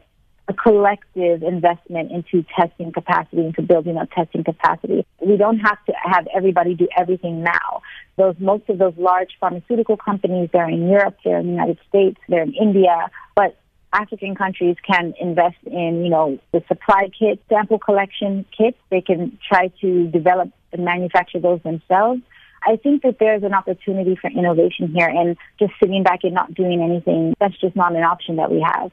[0.49, 5.05] a collective investment into testing capacity, into building up testing capacity.
[5.21, 7.83] We don't have to have everybody do everything now.
[8.17, 12.19] Those most of those large pharmaceutical companies, they're in Europe, they're in the United States,
[12.29, 13.59] they're in India, but
[13.93, 18.77] African countries can invest in, you know, the supply kit, sample collection kits.
[18.91, 22.21] They can try to develop and manufacture those themselves.
[22.67, 26.55] I think that there's an opportunity for innovation here and just sitting back and not
[26.55, 28.91] doing anything, that's just not an option that we have.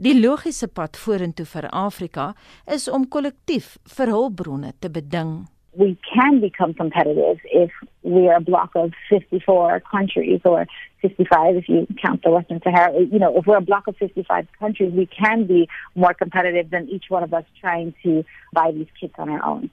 [0.00, 2.30] Die logiese pad vorentoe vir Afrika
[2.66, 5.48] is om kollektief vir hulpbronne te beding.
[5.72, 7.70] We can become competitive if
[8.02, 10.66] we are a block of 54 countries or
[11.00, 13.00] 55 if you count the Western Sahara.
[13.00, 16.88] You know, if we're a block of 55 countries, we can be more competitive than
[16.88, 19.70] each one of us trying to buy these kits on our own.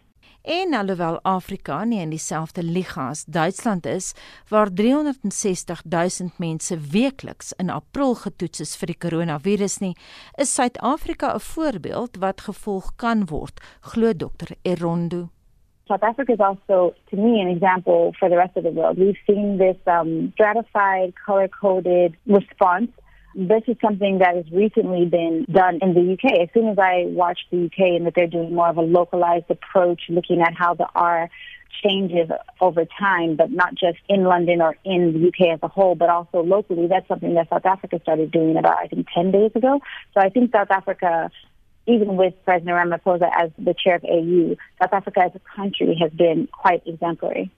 [0.48, 4.14] En alhoewel Afrika nie in dieselfde liga as Duitsland is
[4.48, 9.96] waar 360 000 mense weekliks in April getoets is vir die koronavirus nie,
[10.40, 14.56] is Suid-Afrika 'n voorbeeld wat gevolg kan word, glo Dr.
[14.64, 15.37] Erondo.
[15.88, 18.97] South Africa is also, to me, an example for the rest of the world.
[18.97, 22.91] We've seen this um, stratified, color coded response.
[23.36, 26.41] This is something that has recently been done in the UK.
[26.41, 29.45] As soon as I watched the UK and that they're doing more of a localized
[29.50, 31.30] approach, looking at how the R
[31.84, 35.95] changes over time, but not just in London or in the UK as a whole,
[35.95, 36.88] but also locally.
[36.88, 39.80] That's something that South Africa started doing about, I think, 10 days ago.
[40.13, 41.30] So I think South Africa
[41.88, 46.12] even with President Ramaphosa as the chair of AU, South Africa as a country has
[46.12, 47.50] been quite exemplary.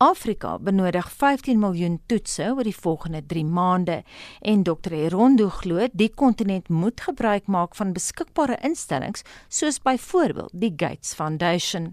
[0.00, 3.98] Afrika benodig 15 miljoen toetse oor die volgende 3 maande
[4.40, 4.94] en Dr.
[4.96, 11.92] Erondo glo die kontinent moet gebruik maak van beskikbare instellings soos byvoorbeeld die Gates Foundation.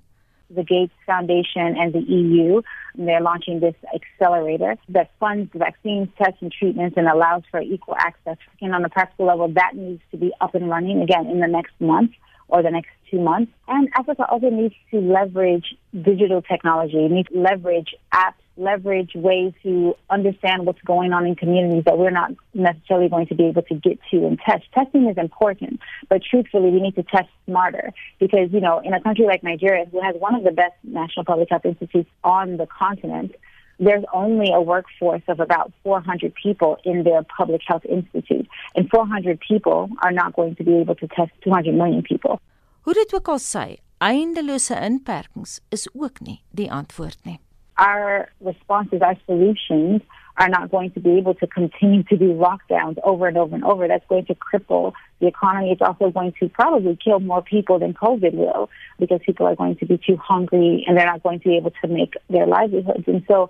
[0.50, 2.62] The Gates Foundation and the EU.
[2.96, 8.38] They're launching this accelerator that funds vaccines, tests, and treatments and allows for equal access.
[8.62, 11.48] And on a practical level, that needs to be up and running again in the
[11.48, 12.12] next month
[12.48, 13.52] or the next two months.
[13.68, 19.96] And Africa also needs to leverage digital technology, needs to leverage apps leverage ways to
[20.10, 23.76] understand what's going on in communities that we're not necessarily going to be able to
[23.76, 24.64] get to and test.
[24.74, 29.02] Testing is important, but truthfully, we need to test smarter because, you know, in a
[29.02, 32.68] country like Nigeria, who has one of the best national public health institutes on the
[32.68, 33.36] continent,
[33.80, 38.48] there's only a workforce of about 400 people in their public health institute.
[38.76, 42.40] And 400 people are not going to be able to test 200 million people.
[42.82, 43.66] Hoe dit ook al sê,
[43.98, 47.40] eindelose inperkings is ook nie die antwoord nie.
[47.78, 50.02] Our responses, our solutions
[50.38, 53.64] are not going to be able to continue to do lockdowns over and over and
[53.64, 53.88] over.
[53.88, 55.72] That's going to cripple the economy.
[55.72, 59.78] It's also going to probably kill more people than COVID will because people are going
[59.78, 63.08] to be too hungry and they're not going to be able to make their livelihoods.
[63.08, 63.50] And so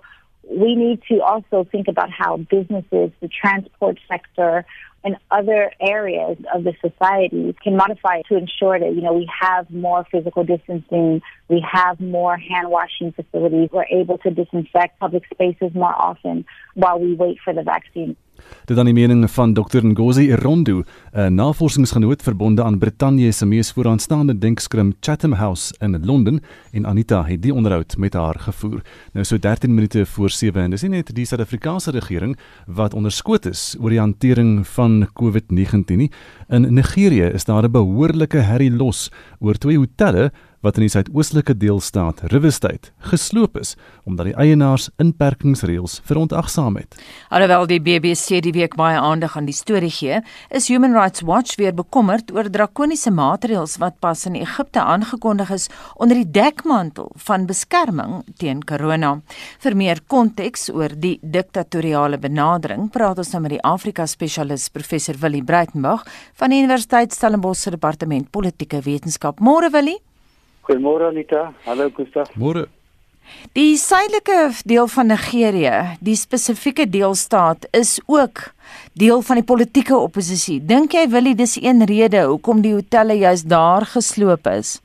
[0.50, 4.64] we need to also think about how businesses, the transport sector,
[5.04, 9.70] and other areas of the society can modify to ensure that you know we have
[9.70, 15.72] more physical distancing, we have more hand washing facilities, we're able to disinfect public spaces
[15.74, 18.16] more often while we wait for the vaccine.
[18.64, 20.82] Dit dan die mening van Dr Ngozi Irondo,
[21.12, 26.40] 'n navorsingsgenoot verbonde aan Brittanje se mees vooraanstaande denkskrim Chatham House in Londen
[26.72, 28.82] en Anita het die onderhoud met haar gevoer.
[29.12, 33.46] Nou so 13 minute voor 7 en dis nie net die Suid-Afrikaanse regering wat onderskoot
[33.46, 36.10] is oor die hantering van COVID-19 nie.
[36.48, 40.32] In Nigerië is daar 'n behoorlike herrie los oor twee hotelle
[40.64, 43.76] wat in die suidoostelike deelstaat River State gesloop is
[44.08, 46.96] omdat die eienaars inperkingsreëls verontagsaam het.
[47.28, 51.58] Alhoewel die BBC die week baie aandag aan die storie gee, is Human Rights Watch
[51.60, 57.46] weer bekommerd oor drakoniese maatreëls wat pas in Egipte aangekondig is onder die dekmantel van
[57.46, 59.18] beskerming teen corona.
[59.62, 65.44] Vir meer konteks oor die diktatoriale benadering, praat ons nou met die Afrika-spesialis professor Willie
[65.44, 66.06] Breitenberg
[66.40, 69.44] van die Universiteit Stellenbosch se departement politieke wetenskap.
[69.44, 69.98] Môre Willie
[70.68, 71.54] Goeiemôre Anita.
[71.64, 72.28] Hallo Gustav.
[72.36, 72.66] Môre.
[73.56, 78.42] Die suidelike deel van Nigerië, die spesifieke deelstaat is ook
[78.92, 80.58] deel van die politieke oppositie.
[80.60, 84.82] Dink jy Willie dis een rede hoekom die hotelle juis daar gesloop is?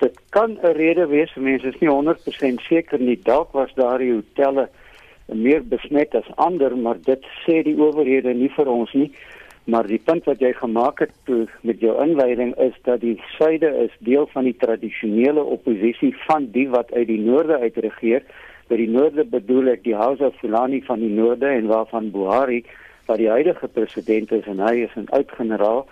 [0.00, 3.20] Dit kan 'n rede wees, mense is nie 100% seker nie.
[3.22, 4.70] Dalk was daardie hotelle
[5.26, 9.12] meer besmet as ander, maar dit sê die owerhede nie vir ons nie.
[9.68, 13.68] Maar die punt wat jy gemaak het toe met jou inleiding is dat die suide
[13.84, 18.24] is deel van die tradisionele oppositie van die wat uit die noorde uitregeer.
[18.72, 22.62] By die noorde bedoel ek die House of Fulani van die noorde en waarvan Buhari
[23.10, 25.84] wat die huidige president is en hy is 'n oud generaal.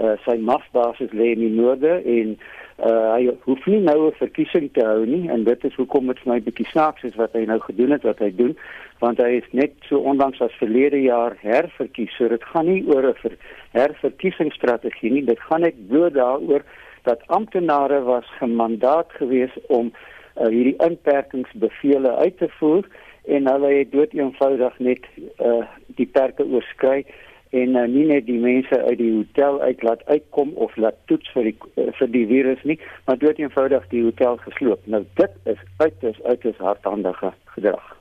[0.00, 2.38] Uh, sy magsbasis lê in die noorde en
[2.78, 6.18] uh, hy hoef nie nou 'n verkiesing te hou nie en dit is hoekom dit
[6.18, 8.56] vir my bietjie snaaks is wat hy nou gedoen het wat hy doen
[9.00, 12.10] want hy is net so onlangs as verlede jaar herverkies.
[12.16, 13.36] So dit gaan nie oor 'n ver,
[13.72, 16.62] herverkiesingsstrategie nie, dit gaan net bloot daaroor
[17.04, 19.92] dat amptenare was gemandaat gewees om
[20.36, 22.84] uh, hierdie inperkingsbevele uit te voer
[23.24, 25.04] en hulle het dood eenvoudig net
[25.38, 27.04] uh, die perke oorskry
[27.50, 31.30] en uh, nie net die mense uit die hotel uit laat uitkom of laat toets
[31.32, 34.82] vir die uh, vir die virus nie, maar dood eenvoudig die hotel gesloop.
[34.86, 37.94] Nou dit is uiters uiters hardhandige gedrag.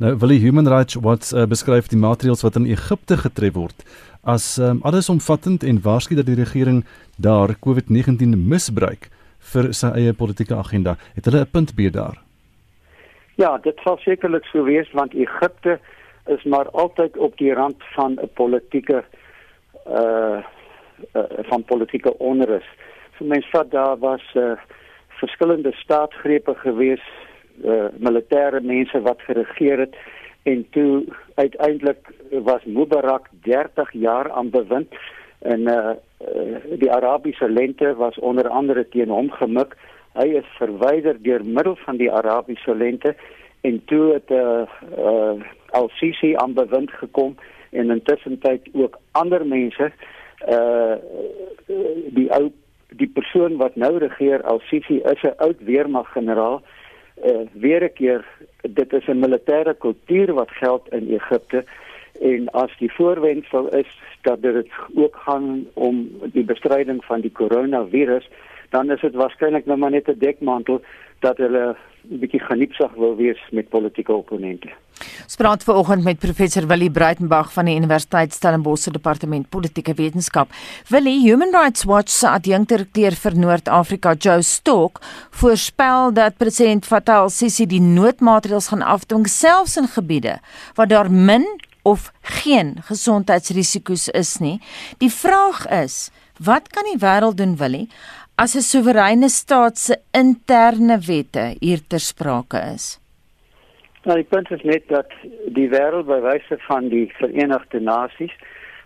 [0.00, 3.84] Nou wil die Human Rights Watch uh, beskryf die maatreëls wat in Egipte getref word
[4.22, 6.82] as um, allesomvattend en waarsku dat die regering
[7.16, 9.08] daar COVID-19 misbruik
[9.52, 10.96] vir sy eie politieke agenda.
[11.14, 12.20] Het hulle 'n punt by daar?
[13.36, 15.78] Ja, dit sal sekerlik so wees want Egipte
[16.26, 19.04] is maar altyd op die rand van 'n politieke
[19.88, 20.38] uh,
[21.12, 22.68] uh van politieke onrus.
[23.18, 24.52] So mense vat daar was uh
[25.08, 27.02] verskillende staatsgrepe gewees
[27.64, 29.96] uh, militêre mense wat geregeer het
[30.42, 31.04] en toe
[31.34, 34.94] uiteindelik was Mubarak 30 jaar aan bewind
[35.38, 39.76] en uh, uh, die Arabiese lente was onder andere teen hom gemik.
[40.12, 43.14] Hy is verwyder deur middel van die Arabiese lente
[43.60, 44.64] en toe het uh,
[44.98, 45.36] uh,
[45.70, 47.36] Al-Sisi aan bewind gekom
[47.70, 49.92] en intussen tyd ook ander mense
[50.48, 50.96] uh
[52.16, 52.50] die ou
[52.98, 56.62] die persoon wat nou regeer Al-Sisi is 'n oud weermaggeneraal.
[57.24, 58.24] Uh, weer 'n keer
[58.62, 61.64] dit is 'n militêre kultuur wat geld in Egipte
[62.20, 68.28] en as die voorwendsel is dat dit ook gaan om die bestryding van die koronavirus
[68.70, 70.82] dan is dit waarskynlik nou maar net 'n dekmantel
[71.18, 74.70] dat hulle bietjie geniepsag wil wees met politieke opponente.
[75.24, 80.52] Ons praat vanoggend met professor Willie Breitenberg van die Universiteit Stellenbosch se departement politieke wetenskap.
[80.88, 87.66] Willie, Human Rights Watch se adjunkdirekteur vir Noord-Afrika, Joe Stock, voorspel dat president Fattah al-Sisi
[87.66, 90.38] die noodmaatreëls gaan afdwing selfs in gebiede
[90.74, 91.46] waar daar min
[91.82, 94.58] of geen gesondheidsrisiko's is nie.
[94.98, 97.88] Die vraag is, wat kan die wêreld doen, Willie?
[98.42, 102.86] As 'n soewereine staat se interne wette hier ter sprake is?
[104.04, 105.10] Nou, die punt is net dat
[105.56, 108.32] die wêreld by wyse van die Verenigde Nasies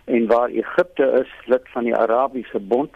[0.05, 2.91] en waar Egipte is lid van die Arabiese Bond,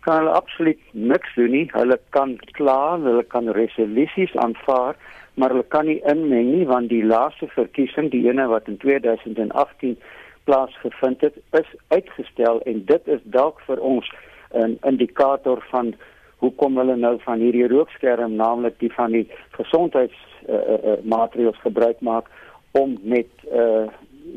[0.00, 1.70] kan hulle absoluut niks doen nie.
[1.72, 4.96] Hulle kan kla, hulle kan resolusies aanvaar,
[5.34, 9.96] maar hulle kan nie inmeng nie want die laaste verkiesing, die ene wat in 2018
[10.44, 14.12] plaasgevind het, is uitgestel en dit is dalk vir ons
[14.54, 15.94] 'n indikator van
[16.38, 22.00] hoekom hulle nou van hierdie rookskerm naamlik die van die gesondheidsmaatreëls uh, uh, uh, gebruik
[22.00, 22.26] maak
[22.72, 23.86] om met uh,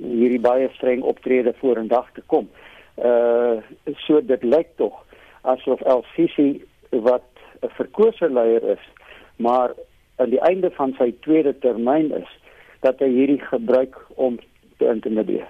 [0.02, 2.50] hierdie baie streng optrede vorendag te kom.
[2.98, 3.60] Uh
[4.06, 4.94] so dit lyk tog
[5.42, 7.28] asof El-Sisi wat
[7.62, 8.86] 'n verkose leier is,
[9.36, 9.74] maar
[10.16, 12.30] aan die einde van sy tweede termyn is,
[12.80, 14.40] dat hy hierdie gebruik om
[14.78, 15.48] te intimideer.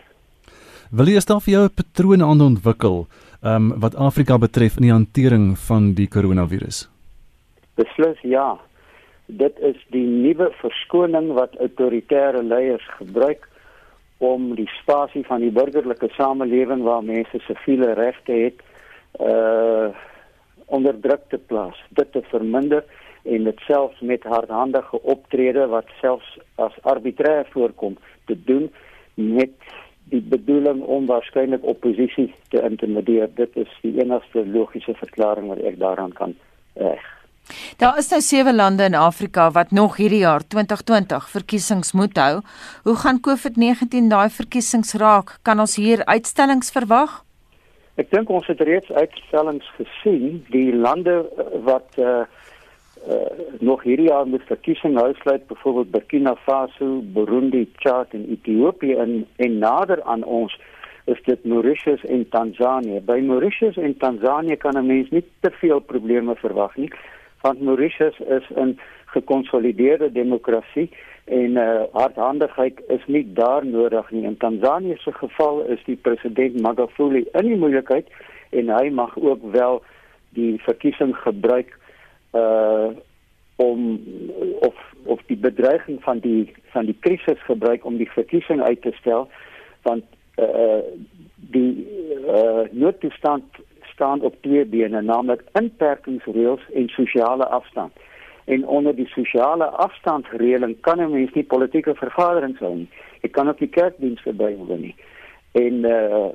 [0.92, 3.08] Wil jy stel vir jou 'n patroon aan ontwikkel
[3.42, 6.86] um, wat Afrika betref in die hantering van die koronavirus?
[7.76, 8.56] Beslis ja.
[9.26, 13.48] Dit is die nuwe verskoning wat autoritêre leiers gebruik
[14.18, 18.62] om die spasie van die burgerlike samelewing waar mense siviele regte het
[19.20, 19.94] uh
[20.66, 22.82] onder druk te plaas, dit te verminder
[23.24, 26.32] en dit selfs met hardhandige optrede wat selfs
[26.62, 28.66] as arbitrêr voorkom te doen
[29.14, 29.54] met
[30.14, 33.30] die bedoeling om waarskynlik oppositie te intimideer.
[33.36, 36.36] Dit is die enigste logiese verklaring wat ek daaraan kan
[36.74, 37.04] reg.
[37.78, 42.42] Daar is nou sewe lande in Afrika wat nog hierdie jaar 2020 verkiesings moet hou.
[42.84, 45.38] Hoe gaan COVID-19 daai verkiesings raak?
[45.42, 47.22] Kan ons hier uitstellings verwag?
[47.96, 50.42] Ek dink ons het reeds uitstellings gesien.
[50.52, 51.22] Die lande
[51.64, 52.26] wat uh,
[53.10, 53.16] uh,
[53.60, 59.28] nog hierdie jaar met verkiesing hou sluit byvoorbeeld Burkina Faso, Burundi, Chad en Ethiopië en,
[59.36, 60.60] en nader aan ons
[61.06, 63.00] is dit Mauritius en Tansanië.
[63.06, 66.92] By Mauritius en Tansanië kan 'n mens nie te veel probleme verwag nie
[67.46, 70.90] want Mauritius is 'n gekonsolideerde demokrasie
[71.26, 74.24] en uh, hardhandigheid is nie daar nodig nie.
[74.24, 78.08] In Tansanië se geval is die president Magufuli in die moeilikheid
[78.50, 79.84] en hy mag ook wel
[80.30, 81.78] die verkiesing gebruik
[82.36, 82.88] uh
[83.56, 84.00] om
[84.60, 88.92] of of die bedreiging van die van die krisis gebruik om die verkiesing uit te
[89.00, 89.30] stel
[89.82, 90.04] want
[90.36, 90.82] uh
[91.36, 91.88] die
[92.28, 93.44] uh noodtoestand
[93.94, 97.94] staan op twee bene, naamlik inperkingsreëls en sosiale afstand.
[98.46, 102.90] En onder die sosiale afstandreëling kan 'n mens nie politieke vergaderings hou nie.
[103.22, 104.96] Jy kan ook nie kerkdienste bywoon nie.
[105.52, 106.28] En uh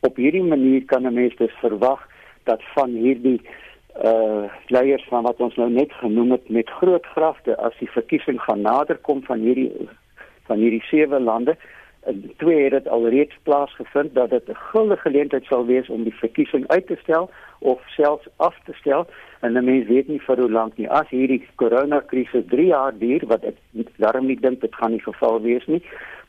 [0.00, 2.08] op hierdie manier kan 'n mens dus verwag
[2.44, 3.65] dat van hierdie uh
[4.66, 8.60] leiers van wat ons nou net genoem het met groot grafte as die verkiesing gaan
[8.60, 9.70] naderkom van hierdie
[10.46, 11.56] van hierdie sewe lande.
[12.06, 16.14] En twee het dit alreeds plaasgevind dat dit 'n guldige geleentheid sal wees om die
[16.14, 19.06] verkiesing uit te stel of selfs af te stel.
[19.40, 20.90] En dan mens weet nie vir hoe lank nie.
[20.90, 23.56] As hierdie koronakrisis 3 jaar duur wat ek
[23.96, 25.82] daarom nie dink dit gaan nie geval wees nie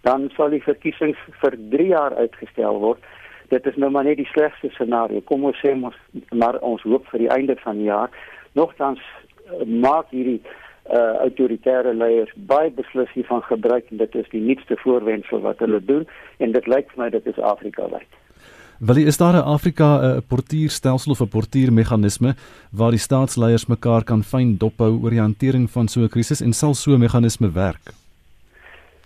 [0.07, 3.03] dan sal die verkiesings vir 3 jaar uitgestel word
[3.49, 5.95] dit is nou maar net die slegste scenario kom ons sê ons
[6.31, 8.09] maar ons hoop vir die einde van die jaar
[8.53, 10.41] nogtans uh, maak hierdie
[10.87, 15.81] uh autoritaire leiers baie beslis hiervan gebruik en dit is die nuutste voorwendsel wat hulle
[15.83, 16.05] doen
[16.39, 18.07] en dit lyk vir my dit is Afrika wyd.
[18.79, 22.35] Wil is daar 'n Afrika 'n uh, portierstelsel of 'n portiermeganisme
[22.71, 26.53] waar die staatsleiers mekaar kan fyn dophou oor die hantering van so 'n krisis en
[26.53, 27.91] sal so 'n meganisme werk?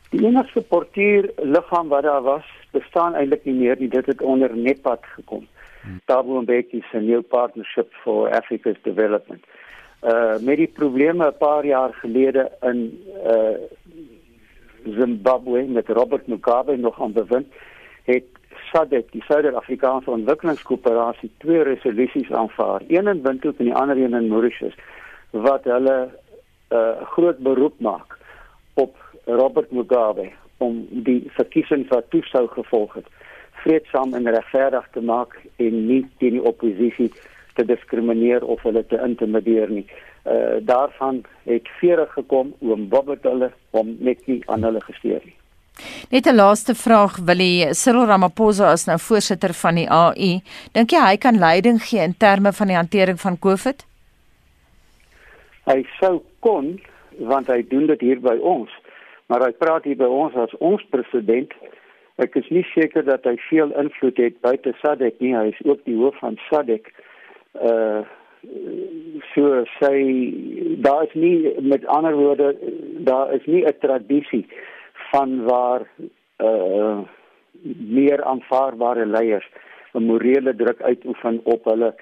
[0.10, 3.89] Die enigste portierliggaam wat daar was, bestaan eintlik nie meer nie.
[3.89, 5.47] Dit het onder NEPAD gekom.
[5.82, 6.01] Hmm.
[6.05, 9.43] Thabo Mbeki se New Partnership for Africa's Development
[10.01, 13.57] uh met die probleme 'n paar jaar gelede in uh
[14.86, 17.47] Zimbabwe met Robert Mugabe nog aan bevind
[18.03, 18.26] het
[18.72, 24.28] SADC die Suider-Afrikaanse Ontwikkelingskoöperasie twee resolusies aanvaar een in Windhoek en die ander een in
[24.28, 24.76] Mauritius
[25.30, 26.09] wat hulle
[26.69, 28.17] 'n uh, groot beroep maak
[28.74, 28.95] op
[29.26, 30.32] Robert Mugabe
[30.62, 33.09] om die verkiesings wat toesou gevolg het
[33.64, 37.12] vreedsaam en regverdig te maak en nie teen die oppositie
[37.57, 39.86] te diskrimineer of hulle te intimideer nie.
[40.26, 45.38] Uh daarvan het vere gekom oom Bobbet hulle om net nie aan hulle gesteer nie.
[46.09, 50.41] Net 'n laaste vraag, Willie Cyril Ramaphosa is nou voorsitter van die AU.
[50.72, 53.86] Dink jy hy kan leiding gee in terme van die hantering van COVID?
[55.66, 56.80] Hy sou kon
[57.18, 58.70] want hy doen dit hier by ons.
[59.32, 61.54] Maar hy praat hier by ons as ons president.
[62.20, 65.36] Ek is nie seker dat hy veel invloed het buite SADC nie.
[65.38, 66.92] Hy is ook die hoof van SADC.
[66.92, 67.00] Uh
[67.64, 68.04] uh
[69.34, 69.94] so sê
[70.82, 72.56] daar is nie met ander woorde
[73.06, 74.48] daar is nie 'n tradisie
[75.12, 75.82] van waar
[76.44, 77.00] uh
[77.78, 79.48] meer aanvaarbare leiers
[79.94, 81.94] 'n morele druk uitoefen op hulle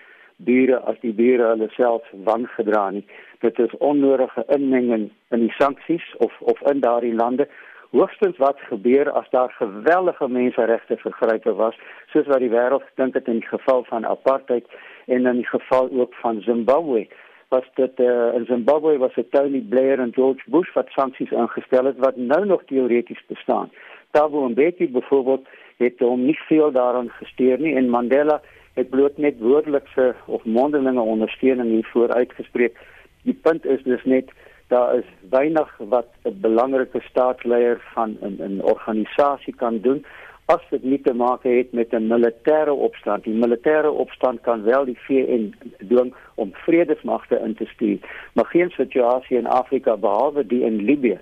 [0.46, 3.06] bure as die bure hulle self wangedra nie
[3.46, 7.48] dit is onnodige inmenging in die sanksies of of in daardie lande
[7.92, 11.80] hoogstens wat gebeur as daar geweldige menseregte vergrype was
[12.14, 14.68] soos wat die wêreld dink dit in die geval van apartheid
[15.08, 17.08] en in die geval ook van Zimbabwe
[17.50, 21.86] was dit uh, in Zimbabwe was dit Tony Blair en George Bush wat sanksies ingestel
[21.86, 23.72] het wat nou nog teoreties bestaan.
[24.12, 28.42] Thabo Mbeki byvoorbeeld het hom nie veel daaraan gesteer nie en Mandela
[28.74, 32.78] het bloot net woordelikse of mondelinge ondersteuning hiervoor uitgespreek.
[33.22, 34.32] Die punt is dus net
[34.67, 40.05] daar is weinig wat 'n belangrike staatsleier van 'n 'n organisasie kan doen
[40.45, 43.24] as dit nie te maak het met 'n militêre opstand.
[43.24, 45.53] Die militêre opstand kan wel die VN
[45.88, 47.97] dwing om vredesmagte in te stuur,
[48.34, 51.20] maar geen situasie in Afrika behalwe die in Libië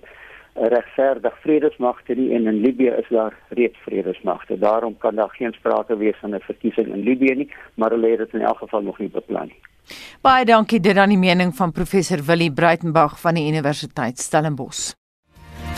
[0.58, 4.60] regverdig vredesmagte nie en in Libië is daar reeds vredesmagte.
[4.60, 8.18] Daarom kan daar geen sprake wees van 'n verkiesing in Libië nie, maar hulle het
[8.18, 9.62] dit in elk geval nog nie beplan nie.
[10.22, 14.93] Baie dankie dit aan die mening van professor Willie Breitenberg van die Universiteit Stellenbosch.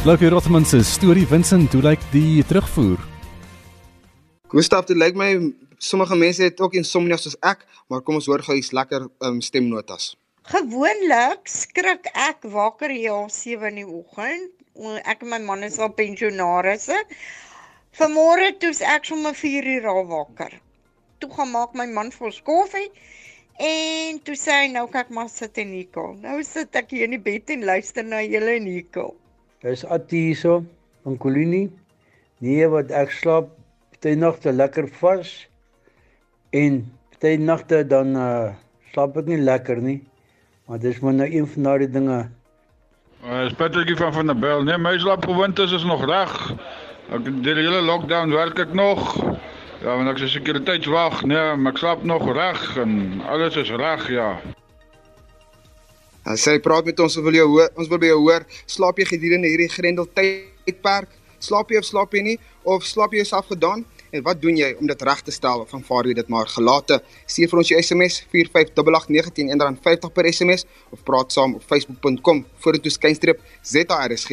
[0.06, 2.98] Lucky Rothman se storie Vincent, hoe lyk die terugvoer?
[4.48, 8.44] Gustav, dit lyk my sommige mense het ook insomnia soos ek, maar kom ons hoor
[8.44, 10.16] gou iets lekker um, stemnotas.
[10.48, 14.56] Gewoonlik skrik ek wakker hier om 7 in die oggend.
[15.04, 16.96] Ek en my man is al pensionarisse.
[18.00, 20.56] Vanmôre toets ek sommer 4 uur al wakker.
[21.20, 22.88] Toe gaan maak my man vir ons koffie
[23.60, 26.14] en toe sê hy nou kyk maar sit en Nico.
[26.24, 29.12] Nou sit ek hier in die bed en luister na julle Nico.
[29.66, 30.62] Dis Attie hierso
[31.04, 31.68] van Kolinie.
[32.40, 33.52] Nee, wat ek slaap
[34.00, 35.34] baie nagte lekker vas
[36.56, 36.86] en
[37.20, 38.56] baie nagte dan uh,
[38.94, 40.00] slaap ek nie lekker nie.
[40.70, 42.30] Maar dis maar nou een van daardie dinge.
[43.26, 44.64] Uh, is Patrickie van van der Bel.
[44.64, 46.54] Nee, my slaapgewoontes is nog reg.
[47.10, 49.02] Ek die hele lockdown werk ek nog.
[49.82, 51.24] Ja, want ek is sekuriteitswag.
[51.26, 52.94] Nee, maar ek slaap nog reg en
[53.26, 54.30] alles is reg, ja.
[56.30, 59.10] As jy praat met ons, wil jy hoor, ons wil by jou hoor, slaap jy
[59.10, 61.18] gedurende hierdie grendel tydperk?
[61.42, 63.88] Slaap jy of slaap jy nie of slaap jy jouself gedaan?
[64.10, 66.98] En wat doen jy om dit reg te stel aanvaar jy dit maar gelate?
[67.30, 72.94] Stuur vir ons jou SMS 45889 R50 per SMS of praat saam op facebook.com vorentoe
[72.94, 74.32] skynstreep ZARSG.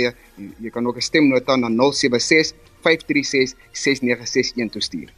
[0.64, 5.12] Jy kan ook 'n stemnota na 076 536 6961 toestuur.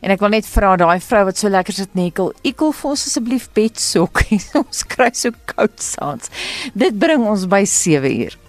[0.00, 3.06] En ek wil net vra daai vrou wat so lekker sit nekkel, ekel vir ons
[3.06, 4.52] asseblief bedsokkies.
[4.62, 6.30] ons kry so koud saans.
[6.74, 8.45] Dit bring ons by 7 uur.